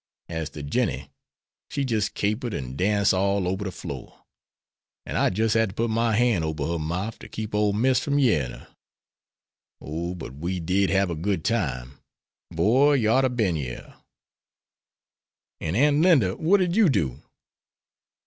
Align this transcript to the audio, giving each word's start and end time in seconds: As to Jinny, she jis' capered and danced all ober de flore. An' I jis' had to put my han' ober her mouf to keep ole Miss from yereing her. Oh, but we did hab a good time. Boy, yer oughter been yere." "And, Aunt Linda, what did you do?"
As 0.29 0.49
to 0.57 0.63
Jinny, 0.63 1.11
she 1.69 1.85
jis' 1.85 2.09
capered 2.09 2.55
and 2.55 2.75
danced 2.75 3.13
all 3.13 3.47
ober 3.47 3.65
de 3.65 3.71
flore. 3.71 4.23
An' 5.05 5.15
I 5.15 5.29
jis' 5.29 5.53
had 5.53 5.69
to 5.69 5.75
put 5.75 5.91
my 5.91 6.15
han' 6.15 6.41
ober 6.41 6.65
her 6.65 6.79
mouf 6.79 7.19
to 7.19 7.29
keep 7.29 7.53
ole 7.53 7.71
Miss 7.71 7.99
from 7.99 8.17
yereing 8.17 8.49
her. 8.61 8.67
Oh, 9.79 10.15
but 10.15 10.33
we 10.33 10.59
did 10.59 10.89
hab 10.89 11.11
a 11.11 11.15
good 11.15 11.45
time. 11.45 11.99
Boy, 12.49 12.93
yer 12.93 13.11
oughter 13.11 13.29
been 13.29 13.55
yere." 13.55 13.93
"And, 15.59 15.77
Aunt 15.77 16.01
Linda, 16.01 16.35
what 16.35 16.57
did 16.59 16.75
you 16.75 16.89
do?" 16.89 17.21